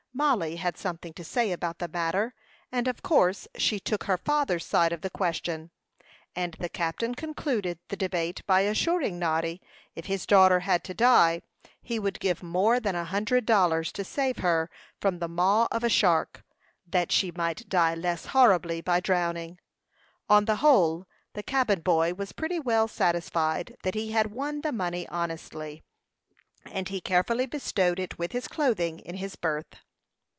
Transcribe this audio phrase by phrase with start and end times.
[0.13, 2.35] Mollie had something to say about the matter,
[2.71, 5.71] and of course she took her father's side of the question;
[6.35, 9.61] and the captain concluded the debate by assuring Noddy,
[9.95, 11.41] if his daughter had to die,
[11.81, 14.69] he would give more than a hundred dollars to save her
[14.99, 16.43] from the maw of a shark,
[16.85, 19.57] that she might die less horribly by drowning.
[20.29, 24.73] On the whole, the cabin boy was pretty well satisfied that he had won the
[24.73, 25.81] money honestly,
[26.65, 29.77] and he carefully bestowed it with his clothing in his berth.